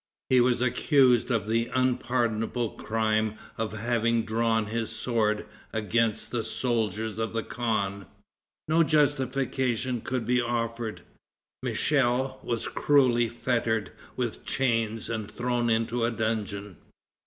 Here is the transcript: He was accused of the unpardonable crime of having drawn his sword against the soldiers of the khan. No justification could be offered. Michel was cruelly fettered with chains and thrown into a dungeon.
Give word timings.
He 0.31 0.41
was 0.41 0.63
accused 0.63 1.29
of 1.29 1.47
the 1.47 1.69
unpardonable 1.75 2.71
crime 2.71 3.35
of 3.55 3.73
having 3.73 4.23
drawn 4.25 4.65
his 4.65 4.89
sword 4.89 5.45
against 5.71 6.31
the 6.31 6.41
soldiers 6.41 7.19
of 7.19 7.33
the 7.33 7.43
khan. 7.43 8.07
No 8.67 8.81
justification 8.81 10.01
could 10.01 10.25
be 10.25 10.41
offered. 10.41 11.03
Michel 11.61 12.39
was 12.41 12.67
cruelly 12.67 13.29
fettered 13.29 13.91
with 14.15 14.43
chains 14.43 15.07
and 15.07 15.29
thrown 15.29 15.69
into 15.69 16.03
a 16.03 16.09
dungeon. 16.09 16.77